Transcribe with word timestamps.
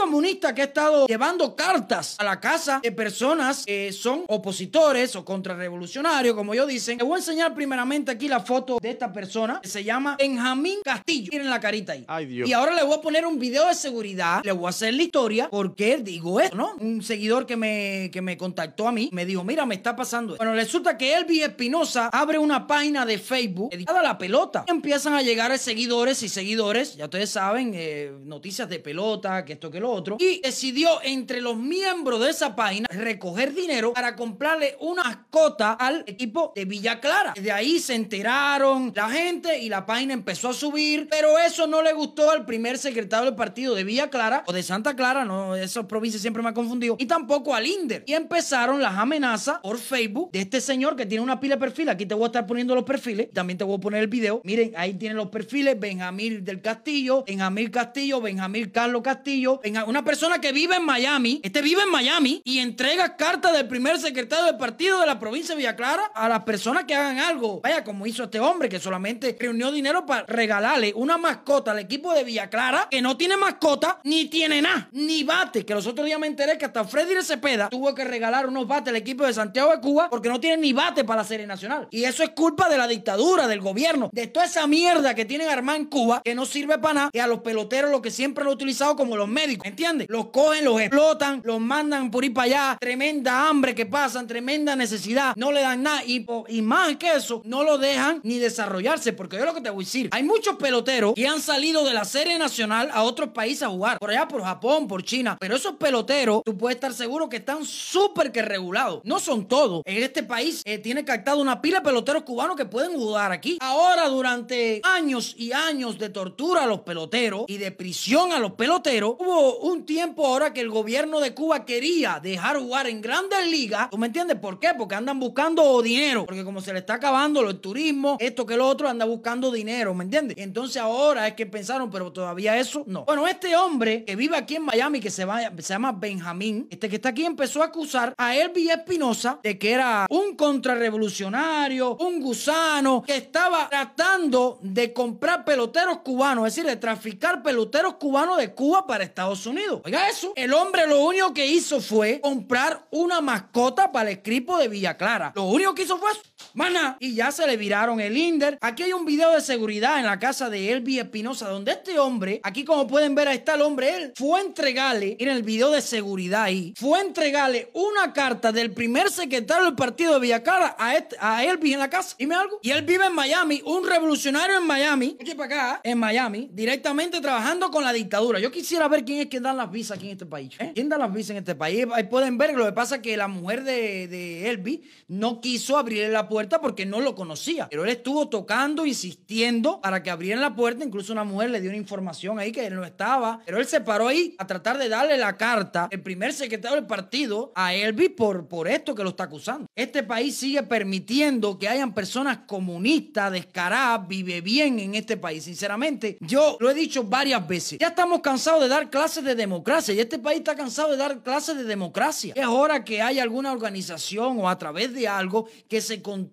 comunista 0.00 0.54
que 0.54 0.62
ha 0.62 0.64
estado 0.64 1.06
llevando 1.06 1.54
cartas 1.54 2.16
a 2.18 2.24
la 2.24 2.40
casa 2.40 2.80
de 2.82 2.90
personas 2.90 3.64
que 3.66 3.92
son 3.92 4.24
opositores 4.28 5.14
o 5.14 5.24
contrarrevolucionarios, 5.26 6.34
como 6.34 6.54
ellos 6.54 6.68
dicen. 6.68 6.96
Les 6.96 7.06
voy 7.06 7.16
a 7.16 7.18
enseñar 7.18 7.54
primeramente 7.54 8.10
aquí 8.10 8.26
la 8.26 8.40
foto 8.40 8.78
de 8.80 8.90
esta 8.90 9.12
persona 9.12 9.60
que 9.62 9.68
se 9.68 9.84
llama 9.84 10.16
Benjamín 10.18 10.78
Castillo. 10.82 11.28
Miren 11.30 11.50
la 11.50 11.60
carita 11.60 11.92
ahí. 11.92 12.04
Ay, 12.08 12.26
Dios. 12.26 12.48
Y 12.48 12.52
ahora 12.54 12.74
le 12.74 12.82
voy 12.82 12.96
a 12.96 13.02
poner 13.02 13.26
un 13.26 13.38
video 13.38 13.68
de 13.68 13.74
seguridad. 13.74 14.40
Le 14.42 14.52
voy 14.52 14.66
a 14.66 14.70
hacer 14.70 14.94
la 14.94 15.02
historia 15.02 15.48
porque 15.50 15.98
digo 15.98 16.40
esto, 16.40 16.56
¿no? 16.56 16.74
Un 16.80 17.02
seguidor 17.02 17.44
que 17.44 17.56
me, 17.56 18.10
que 18.10 18.22
me 18.22 18.38
contactó 18.38 18.88
a 18.88 18.92
mí 18.92 19.10
me 19.12 19.26
dijo, 19.26 19.44
mira, 19.44 19.66
me 19.66 19.74
está 19.74 19.94
pasando. 19.94 20.32
esto". 20.32 20.42
Bueno, 20.42 20.56
resulta 20.58 20.96
que 20.96 21.14
Elvis 21.14 21.42
Espinosa 21.42 22.08
abre 22.10 22.38
una 22.38 22.66
página 22.66 23.04
de 23.04 23.18
Facebook 23.18 23.70
dedicada 23.70 24.00
a 24.00 24.04
la 24.04 24.16
pelota. 24.16 24.64
Empiezan 24.66 25.12
a 25.12 25.20
llegar 25.22 25.56
seguidores 25.58 26.22
y 26.22 26.28
seguidores, 26.28 26.96
ya 26.96 27.04
ustedes 27.04 27.30
saben, 27.30 27.72
eh, 27.74 28.12
noticias 28.24 28.68
de 28.68 28.78
pelota, 28.78 29.44
que 29.44 29.54
esto, 29.54 29.70
que 29.70 29.80
lo 29.80 29.89
otro. 29.90 30.16
Y 30.18 30.40
decidió 30.40 31.00
entre 31.02 31.40
los 31.40 31.56
miembros 31.56 32.20
de 32.20 32.30
esa 32.30 32.54
página 32.56 32.86
recoger 32.90 33.54
dinero 33.54 33.92
para 33.92 34.16
comprarle 34.16 34.76
una 34.80 35.02
mascota 35.02 35.72
al 35.72 36.04
equipo 36.06 36.52
de 36.54 36.64
Villa 36.64 37.00
Clara. 37.00 37.34
De 37.40 37.52
ahí 37.52 37.78
se 37.78 37.94
enteraron 37.94 38.92
la 38.94 39.08
gente 39.08 39.58
y 39.58 39.68
la 39.68 39.86
página 39.86 40.14
empezó 40.14 40.50
a 40.50 40.52
subir, 40.54 41.08
pero 41.10 41.38
eso 41.38 41.66
no 41.66 41.82
le 41.82 41.92
gustó 41.92 42.30
al 42.30 42.44
primer 42.46 42.78
secretario 42.78 43.26
del 43.26 43.34
partido 43.34 43.74
de 43.74 43.84
Villa 43.84 44.10
Clara 44.10 44.44
o 44.46 44.52
de 44.52 44.62
Santa 44.62 44.94
Clara, 44.94 45.24
no, 45.24 45.56
esas 45.56 45.86
provincias 45.86 46.20
siempre 46.22 46.42
me 46.42 46.50
ha 46.50 46.54
confundido, 46.54 46.96
y 46.98 47.06
tampoco 47.06 47.54
al 47.54 47.66
Inder. 47.66 48.04
Y 48.06 48.14
empezaron 48.14 48.80
las 48.82 48.96
amenazas 48.96 49.58
por 49.62 49.78
Facebook 49.78 50.30
de 50.32 50.40
este 50.40 50.60
señor 50.60 50.96
que 50.96 51.06
tiene 51.06 51.22
una 51.24 51.40
pila 51.40 51.56
de 51.56 51.60
perfiles. 51.60 51.94
Aquí 51.94 52.06
te 52.06 52.14
voy 52.14 52.24
a 52.24 52.26
estar 52.26 52.46
poniendo 52.46 52.74
los 52.74 52.84
perfiles, 52.84 53.28
también 53.32 53.58
te 53.58 53.64
voy 53.64 53.76
a 53.76 53.80
poner 53.80 54.00
el 54.02 54.08
video. 54.08 54.40
Miren, 54.44 54.72
ahí 54.76 54.94
tienen 54.94 55.16
los 55.16 55.28
perfiles, 55.28 55.78
Benjamín 55.78 56.44
del 56.44 56.60
Castillo, 56.60 57.24
Benjamín 57.26 57.70
Castillo, 57.70 58.20
Benjamín 58.20 58.70
Carlos 58.70 59.02
Castillo, 59.02 59.60
Benja- 59.62 59.79
una 59.86 60.04
persona 60.04 60.40
que 60.40 60.52
vive 60.52 60.76
en 60.76 60.84
Miami, 60.84 61.40
este 61.42 61.62
vive 61.62 61.82
en 61.82 61.90
Miami 61.90 62.42
y 62.44 62.58
entrega 62.58 63.16
cartas 63.16 63.52
del 63.52 63.68
primer 63.68 63.98
secretario 63.98 64.44
del 64.46 64.56
partido 64.56 65.00
de 65.00 65.06
la 65.06 65.18
provincia 65.18 65.54
de 65.54 65.58
Villa 65.58 65.76
Clara 65.76 66.10
a 66.14 66.28
las 66.28 66.44
personas 66.44 66.84
que 66.84 66.94
hagan 66.94 67.18
algo. 67.18 67.60
Vaya, 67.62 67.84
como 67.84 68.06
hizo 68.06 68.24
este 68.24 68.40
hombre 68.40 68.68
que 68.68 68.78
solamente 68.78 69.36
reunió 69.38 69.70
dinero 69.70 70.06
para 70.06 70.24
regalarle 70.26 70.92
una 70.94 71.18
mascota 71.18 71.72
al 71.72 71.78
equipo 71.78 72.12
de 72.12 72.24
Villa 72.24 72.50
Clara 72.50 72.88
que 72.90 73.02
no 73.02 73.16
tiene 73.16 73.36
mascota 73.36 74.00
ni 74.04 74.26
tiene 74.26 74.62
nada, 74.62 74.88
ni 74.92 75.24
bate. 75.24 75.64
Que 75.64 75.74
los 75.74 75.86
otros 75.86 76.06
días 76.06 76.18
me 76.18 76.26
enteré 76.26 76.58
que 76.58 76.64
hasta 76.64 76.84
Freddy 76.84 77.14
de 77.14 77.22
Cepeda 77.22 77.68
tuvo 77.68 77.94
que 77.94 78.04
regalar 78.04 78.46
unos 78.46 78.66
bates 78.66 78.88
al 78.88 78.96
equipo 78.96 79.24
de 79.24 79.32
Santiago 79.32 79.70
de 79.70 79.80
Cuba 79.80 80.08
porque 80.10 80.28
no 80.28 80.40
tiene 80.40 80.56
ni 80.56 80.72
bate 80.72 81.04
para 81.04 81.22
la 81.22 81.28
serie 81.28 81.46
nacional. 81.46 81.88
Y 81.90 82.04
eso 82.04 82.22
es 82.22 82.30
culpa 82.30 82.68
de 82.68 82.78
la 82.78 82.86
dictadura, 82.86 83.46
del 83.46 83.60
gobierno, 83.60 84.10
de 84.12 84.26
toda 84.26 84.46
esa 84.46 84.66
mierda 84.66 85.14
que 85.14 85.24
tienen 85.24 85.48
armada 85.48 85.78
en 85.78 85.86
Cuba 85.86 86.22
que 86.24 86.34
no 86.34 86.46
sirve 86.46 86.78
para 86.78 86.94
nada 86.94 87.10
y 87.12 87.18
a 87.18 87.26
los 87.26 87.40
peloteros 87.40 87.90
lo 87.90 88.02
que 88.02 88.10
siempre 88.10 88.44
han 88.44 88.50
utilizado 88.50 88.96
como 88.96 89.16
los 89.16 89.28
médicos, 89.28 89.66
¿entiendes? 89.70 90.06
Los 90.08 90.26
cogen, 90.26 90.64
los 90.64 90.80
explotan, 90.80 91.40
los 91.44 91.60
mandan 91.60 92.10
por 92.10 92.24
ir 92.24 92.34
para 92.34 92.44
allá, 92.44 92.78
tremenda 92.80 93.48
hambre 93.48 93.74
que 93.74 93.86
pasan, 93.86 94.26
tremenda 94.26 94.76
necesidad, 94.76 95.34
no 95.36 95.52
le 95.52 95.60
dan 95.60 95.82
nada. 95.82 96.04
Y, 96.04 96.26
y 96.48 96.62
más 96.62 96.96
que 96.96 97.12
eso, 97.12 97.42
no 97.44 97.62
lo 97.62 97.78
dejan 97.78 98.20
ni 98.22 98.38
desarrollarse, 98.38 99.12
porque 99.12 99.36
yo 99.36 99.44
lo 99.44 99.54
que 99.54 99.60
te 99.60 99.70
voy 99.70 99.84
a 99.84 99.86
decir, 99.86 100.08
hay 100.12 100.22
muchos 100.22 100.56
peloteros 100.56 101.14
que 101.14 101.26
han 101.26 101.40
salido 101.40 101.84
de 101.84 101.94
la 101.94 102.04
serie 102.04 102.38
nacional 102.38 102.90
a 102.92 103.02
otros 103.02 103.30
países 103.30 103.62
a 103.62 103.68
jugar, 103.68 103.98
por 103.98 104.10
allá 104.10 104.26
por 104.28 104.42
Japón, 104.42 104.88
por 104.88 105.02
China, 105.02 105.36
pero 105.40 105.56
esos 105.56 105.76
peloteros, 105.76 106.42
tú 106.44 106.56
puedes 106.56 106.76
estar 106.76 106.92
seguro 106.92 107.28
que 107.28 107.36
están 107.38 107.64
súper 107.64 108.32
que 108.32 108.42
regulados, 108.42 109.00
no 109.04 109.18
son 109.18 109.46
todos, 109.46 109.82
en 109.84 110.02
este 110.02 110.22
país 110.22 110.62
eh, 110.64 110.78
tiene 110.78 111.04
captado 111.04 111.40
una 111.40 111.60
pila 111.60 111.78
de 111.78 111.84
peloteros 111.84 112.22
cubanos 112.24 112.56
que 112.56 112.64
pueden 112.64 112.92
jugar 112.98 113.32
aquí. 113.32 113.58
Ahora, 113.60 114.08
durante 114.08 114.80
años 114.84 115.34
y 115.36 115.52
años 115.52 115.98
de 115.98 116.08
tortura 116.08 116.64
a 116.64 116.66
los 116.66 116.80
peloteros 116.80 117.44
y 117.46 117.58
de 117.58 117.70
prisión 117.70 118.32
a 118.32 118.38
los 118.38 118.52
peloteros, 118.52 119.14
hubo 119.18 119.59
un 119.60 119.84
tiempo 119.84 120.26
ahora 120.26 120.52
que 120.52 120.60
el 120.60 120.70
gobierno 120.70 121.20
de 121.20 121.34
Cuba 121.34 121.64
quería 121.64 122.20
dejar 122.22 122.58
jugar 122.58 122.86
en 122.86 123.00
grandes 123.00 123.46
ligas. 123.50 123.90
¿Tú 123.90 123.98
me 123.98 124.06
entiendes 124.06 124.38
por 124.38 124.58
qué? 124.58 124.70
Porque 124.76 124.94
andan 124.94 125.18
buscando 125.18 125.80
dinero. 125.82 126.26
Porque 126.26 126.44
como 126.44 126.60
se 126.60 126.72
le 126.72 126.80
está 126.80 126.94
acabando 126.94 127.48
el 127.48 127.60
turismo, 127.60 128.16
esto 128.20 128.46
que 128.46 128.56
lo 128.56 128.66
otro, 128.66 128.88
anda 128.88 129.04
buscando 129.04 129.50
dinero, 129.50 129.94
¿me 129.94 130.04
entiendes? 130.04 130.36
Entonces 130.38 130.80
ahora 130.80 131.28
es 131.28 131.34
que 131.34 131.46
pensaron, 131.46 131.90
pero 131.90 132.12
todavía 132.12 132.56
eso 132.58 132.84
no. 132.86 133.04
Bueno, 133.04 133.26
este 133.26 133.54
hombre 133.56 134.04
que 134.04 134.16
vive 134.16 134.36
aquí 134.36 134.56
en 134.56 134.64
Miami, 134.64 135.00
que 135.00 135.10
se, 135.10 135.26
se 135.58 135.72
llama 135.72 135.92
Benjamín, 135.92 136.66
este 136.70 136.88
que 136.88 136.96
está 136.96 137.10
aquí 137.10 137.24
empezó 137.24 137.62
a 137.62 137.66
acusar 137.66 138.14
a 138.16 138.36
Elvis 138.36 138.70
Espinosa 138.70 139.40
de 139.42 139.58
que 139.58 139.72
era 139.72 140.06
un 140.10 140.36
contrarrevolucionario, 140.36 141.96
un 141.96 142.20
gusano, 142.20 143.02
que 143.06 143.16
estaba 143.16 143.68
tratando 143.68 144.58
de 144.62 144.92
comprar 144.92 145.44
peloteros 145.44 145.98
cubanos, 145.98 146.46
es 146.46 146.54
decir, 146.54 146.68
de 146.68 146.76
traficar 146.76 147.42
peloteros 147.42 147.94
cubanos 147.94 148.38
de 148.38 148.52
Cuba 148.52 148.86
para 148.86 149.04
Estados 149.04 149.46
Unidos. 149.46 149.49
Oiga 149.84 150.08
eso, 150.08 150.32
el 150.36 150.52
hombre 150.52 150.86
lo 150.86 151.00
único 151.00 151.32
que 151.34 151.46
hizo 151.46 151.80
fue 151.80 152.20
comprar 152.20 152.86
una 152.90 153.20
mascota 153.20 153.92
para 153.92 154.10
el 154.10 154.18
equipo 154.18 154.58
de 154.58 154.68
Villa 154.68 154.96
Clara. 154.96 155.32
Lo 155.34 155.44
único 155.44 155.74
que 155.74 155.82
hizo 155.82 155.98
fue 155.98 156.10
eso. 156.12 156.22
Nada. 156.54 156.96
Y 157.00 157.14
ya 157.14 157.30
se 157.32 157.46
le 157.46 157.56
viraron 157.56 158.00
el 158.00 158.16
Inder. 158.16 158.58
Aquí 158.60 158.82
hay 158.82 158.92
un 158.92 159.04
video 159.04 159.32
de 159.32 159.40
seguridad 159.40 159.98
en 159.98 160.06
la 160.06 160.18
casa 160.18 160.50
de 160.50 160.72
Elvis 160.72 160.98
Espinosa, 161.00 161.48
donde 161.48 161.72
este 161.72 161.98
hombre, 161.98 162.40
aquí 162.42 162.64
como 162.64 162.86
pueden 162.86 163.14
ver, 163.14 163.28
ahí 163.28 163.36
está 163.38 163.54
el 163.54 163.62
hombre, 163.62 163.94
él 163.96 164.12
fue 164.16 164.40
a 164.40 164.42
entregarle, 164.42 165.16
miren 165.18 165.36
el 165.36 165.42
video 165.42 165.70
de 165.70 165.80
seguridad 165.80 166.42
ahí, 166.44 166.74
fue 166.76 166.98
a 166.98 167.02
entregarle 167.02 167.70
una 167.74 168.12
carta 168.12 168.52
del 168.52 168.72
primer 168.72 169.10
secretario 169.10 169.64
del 169.66 169.74
partido 169.74 170.14
de 170.14 170.20
Villaclara 170.20 170.76
a, 170.78 170.96
este- 170.96 171.16
Elvis 171.48 171.72
en 171.74 171.78
la 171.80 171.90
casa. 171.90 172.14
Dime 172.18 172.34
algo. 172.34 172.58
Y 172.62 172.70
él 172.70 172.82
vive 172.82 173.06
en 173.06 173.14
Miami, 173.14 173.62
un 173.64 173.86
revolucionario 173.86 174.58
en 174.58 174.66
Miami, 174.66 175.16
aquí 175.20 175.34
para 175.34 175.46
acá, 175.46 175.80
en 175.84 175.98
Miami, 175.98 176.48
directamente 176.52 177.20
trabajando 177.20 177.70
con 177.70 177.84
la 177.84 177.92
dictadura. 177.92 178.38
Yo 178.40 178.50
quisiera 178.50 178.88
ver 178.88 179.04
quién 179.04 179.20
es 179.20 179.26
quien 179.26 179.42
da 179.42 179.52
las 179.52 179.70
visas 179.70 179.96
aquí 179.96 180.06
en 180.06 180.12
este 180.12 180.26
país. 180.26 180.52
¿eh? 180.58 180.72
¿Quién 180.74 180.88
da 180.88 180.98
las 180.98 181.12
visas 181.12 181.30
en 181.30 181.36
este 181.38 181.54
país? 181.54 181.86
Ahí 181.92 182.04
pueden 182.04 182.38
ver, 182.38 182.54
lo 182.54 182.64
que 182.66 182.72
pasa 182.72 182.96
es 182.96 183.02
que 183.02 183.16
la 183.16 183.28
mujer 183.28 183.64
de, 183.64 184.08
de 184.08 184.48
Elvis 184.50 184.80
no 185.08 185.40
quiso 185.40 185.78
abrirle 185.78 186.08
la 186.10 186.28
puerta 186.28 186.39
porque 186.48 186.86
no 186.86 187.00
lo 187.00 187.14
conocía. 187.14 187.68
Pero 187.70 187.84
él 187.84 187.90
estuvo 187.90 188.28
tocando, 188.28 188.86
insistiendo 188.86 189.80
para 189.80 190.02
que 190.02 190.10
abrieran 190.10 190.40
la 190.40 190.54
puerta. 190.54 190.84
Incluso 190.84 191.12
una 191.12 191.24
mujer 191.24 191.50
le 191.50 191.60
dio 191.60 191.70
una 191.70 191.78
información 191.78 192.38
ahí 192.38 192.52
que 192.52 192.66
él 192.66 192.74
no 192.74 192.84
estaba. 192.84 193.40
Pero 193.44 193.58
él 193.58 193.66
se 193.66 193.80
paró 193.80 194.08
ahí 194.08 194.34
a 194.38 194.46
tratar 194.46 194.78
de 194.78 194.88
darle 194.88 195.16
la 195.16 195.36
carta, 195.36 195.88
el 195.90 196.02
primer 196.02 196.32
secretario 196.32 196.76
del 196.76 196.86
partido, 196.86 197.52
a 197.54 197.74
Elvis 197.74 198.10
por, 198.10 198.48
por 198.48 198.68
esto 198.68 198.94
que 198.94 199.02
lo 199.02 199.10
está 199.10 199.24
acusando. 199.24 199.66
Este 199.74 200.02
país 200.02 200.36
sigue 200.36 200.62
permitiendo 200.62 201.58
que 201.58 201.68
hayan 201.68 201.94
personas 201.94 202.38
comunistas, 202.46 203.32
descaradas, 203.32 204.06
vive 204.08 204.40
bien 204.40 204.78
en 204.78 204.94
este 204.94 205.16
país. 205.16 205.44
Sinceramente, 205.44 206.18
yo 206.20 206.56
lo 206.60 206.70
he 206.70 206.74
dicho 206.74 207.04
varias 207.04 207.46
veces. 207.46 207.78
Ya 207.78 207.88
estamos 207.88 208.20
cansados 208.20 208.62
de 208.62 208.68
dar 208.68 208.90
clases 208.90 209.24
de 209.24 209.34
democracia 209.34 209.94
y 209.94 210.00
este 210.00 210.18
país 210.18 210.38
está 210.38 210.54
cansado 210.54 210.90
de 210.90 210.96
dar 210.96 211.22
clases 211.22 211.56
de 211.56 211.64
democracia. 211.64 212.34
Es 212.36 212.46
hora 212.46 212.84
que 212.84 213.02
haya 213.02 213.22
alguna 213.22 213.52
organización 213.52 214.38
o 214.38 214.48
a 214.48 214.58
través 214.58 214.94
de 214.94 215.08
algo 215.08 215.48
que 215.68 215.80
se 215.80 216.02
controle 216.02 216.29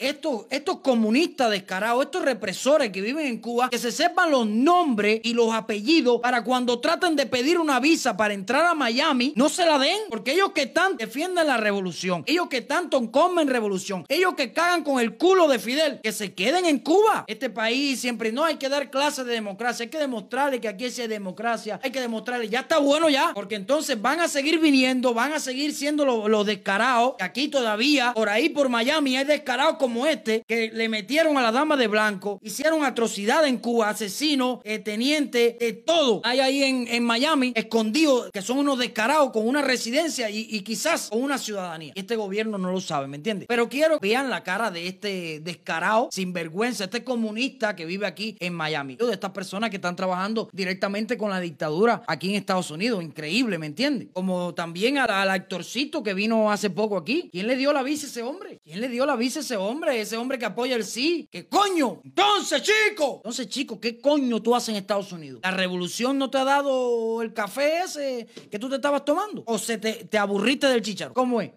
estos, 0.00 0.46
estos 0.50 0.80
comunistas 0.80 1.50
descarados, 1.50 2.04
estos 2.04 2.22
represores 2.22 2.90
que 2.90 3.00
viven 3.00 3.26
en 3.26 3.38
Cuba, 3.38 3.70
que 3.70 3.78
se 3.78 3.92
sepan 3.92 4.30
los 4.30 4.46
nombres 4.46 5.20
y 5.24 5.32
los 5.32 5.52
apellidos 5.52 6.20
para 6.20 6.44
cuando 6.44 6.80
traten 6.80 7.16
de 7.16 7.26
pedir 7.26 7.58
una 7.58 7.80
visa 7.80 8.16
para 8.16 8.34
entrar 8.34 8.66
a 8.66 8.74
Miami, 8.74 9.32
no 9.36 9.48
se 9.48 9.64
la 9.64 9.78
den, 9.78 9.98
porque 10.10 10.32
ellos 10.32 10.52
que 10.52 10.66
tanto 10.66 10.98
defienden 10.98 11.46
la 11.46 11.56
revolución, 11.56 12.24
ellos 12.26 12.48
que 12.48 12.60
tanto 12.60 13.10
comen 13.10 13.48
revolución, 13.48 14.04
ellos 14.08 14.34
que 14.34 14.52
cagan 14.52 14.84
con 14.84 15.00
el 15.00 15.16
culo 15.16 15.48
de 15.48 15.58
Fidel, 15.58 16.00
que 16.02 16.12
se 16.12 16.34
queden 16.34 16.66
en 16.66 16.78
Cuba. 16.78 17.24
Este 17.26 17.50
país 17.50 18.00
siempre 18.00 18.32
no 18.32 18.44
hay 18.44 18.56
que 18.56 18.68
dar 18.68 18.90
clases 18.90 19.24
de 19.24 19.32
democracia, 19.32 19.84
hay 19.84 19.90
que 19.90 19.98
demostrarle 19.98 20.60
que 20.60 20.68
aquí 20.68 20.84
hay 20.84 21.08
democracia, 21.08 21.80
hay 21.82 21.90
que 21.90 22.00
demostrarle, 22.00 22.48
ya 22.48 22.60
está 22.60 22.78
bueno 22.78 23.08
ya, 23.08 23.32
porque 23.34 23.54
entonces 23.54 24.00
van 24.00 24.20
a 24.20 24.28
seguir 24.28 24.58
viniendo, 24.58 25.14
van 25.14 25.32
a 25.32 25.40
seguir 25.40 25.72
siendo 25.72 26.04
los, 26.04 26.28
los 26.28 26.44
descarados, 26.44 27.14
aquí 27.20 27.48
todavía, 27.48 28.12
por 28.14 28.28
ahí 28.28 28.48
por 28.48 28.68
Miami 28.68 29.16
hay 29.16 29.24
descarados 29.28 29.76
como 29.76 30.06
este, 30.06 30.42
que 30.46 30.70
le 30.72 30.88
metieron 30.88 31.38
a 31.38 31.42
la 31.42 31.52
dama 31.52 31.76
de 31.76 31.86
blanco, 31.86 32.40
hicieron 32.42 32.84
atrocidad 32.84 33.46
en 33.46 33.58
Cuba, 33.58 33.90
asesinos, 33.90 34.60
eh, 34.64 34.78
tenientes, 34.78 35.58
de 35.58 35.72
todo. 35.72 36.20
Hay 36.24 36.40
ahí 36.40 36.62
en, 36.64 36.88
en 36.88 37.04
Miami 37.04 37.52
escondidos, 37.54 38.30
que 38.32 38.42
son 38.42 38.58
unos 38.58 38.78
descarados 38.78 39.30
con 39.30 39.46
una 39.46 39.62
residencia 39.62 40.30
y, 40.30 40.60
quizás 40.62 41.08
con 41.10 41.22
una 41.22 41.38
ciudadanía. 41.38 41.92
Este 41.94 42.16
gobierno 42.16 42.58
no 42.58 42.72
lo 42.72 42.80
sabe, 42.80 43.06
¿me 43.06 43.16
entiendes? 43.16 43.46
Pero 43.48 43.68
quiero 43.68 43.98
que 43.98 44.08
vean 44.08 44.30
la 44.30 44.42
cara 44.42 44.70
de 44.70 44.86
este 44.86 45.40
descarado, 45.40 46.08
sinvergüenza, 46.10 46.84
este 46.84 47.04
comunista 47.04 47.76
que 47.76 47.84
vive 47.86 48.06
aquí 48.06 48.36
en 48.40 48.54
Miami. 48.54 48.96
De 48.96 49.12
estas 49.12 49.30
personas 49.30 49.70
que 49.70 49.76
están 49.76 49.96
trabajando 49.96 50.48
directamente 50.52 51.16
con 51.16 51.30
la 51.30 51.40
dictadura 51.40 52.02
aquí 52.06 52.30
en 52.30 52.36
Estados 52.36 52.70
Unidos. 52.70 53.02
Increíble, 53.02 53.58
¿me 53.58 53.66
entiendes? 53.66 54.08
Como 54.12 54.54
también 54.54 54.98
al, 54.98 55.10
al 55.10 55.30
actorcito 55.30 56.02
que 56.02 56.14
vino 56.14 56.50
hace 56.50 56.70
poco 56.70 56.96
aquí. 56.96 57.28
¿Quién 57.32 57.46
le 57.46 57.56
dio 57.56 57.72
la 57.72 57.82
visa 57.82 58.06
a 58.06 58.10
ese 58.10 58.22
hombre? 58.22 58.60
¿Quién 58.64 58.80
le 58.80 58.88
dio 58.88 59.06
la 59.06 59.16
visa 59.18 59.40
a 59.40 59.42
ese 59.42 59.56
hombre? 59.56 60.00
Ese 60.00 60.16
hombre 60.16 60.38
que 60.38 60.46
apoya 60.46 60.76
el 60.76 60.84
sí. 60.84 61.28
¿Qué 61.30 61.46
coño? 61.48 62.00
Entonces, 62.04 62.62
chico. 62.62 63.16
Entonces, 63.16 63.48
chico, 63.48 63.78
¿qué 63.80 64.00
coño 64.00 64.40
tú 64.40 64.54
haces 64.54 64.70
en 64.70 64.76
Estados 64.76 65.12
Unidos? 65.12 65.40
¿La 65.42 65.50
revolución 65.50 66.16
no 66.16 66.30
te 66.30 66.38
ha 66.38 66.44
dado 66.44 67.20
el 67.20 67.34
café 67.34 67.80
ese 67.84 68.26
que 68.50 68.58
tú 68.58 68.68
te 68.68 68.76
estabas 68.76 69.04
tomando? 69.04 69.42
¿O 69.46 69.58
se 69.58 69.78
te, 69.78 69.92
te 70.04 70.16
aburriste 70.16 70.66
del 70.68 70.82
chicharo? 70.82 71.12
¿Cómo 71.12 71.40
es? 71.42 71.50